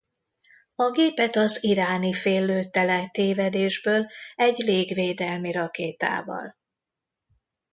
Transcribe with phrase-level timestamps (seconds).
[0.75, 6.55] A gépet az iráni fél lőtte le tévedésből egy légvédelmi rakétával.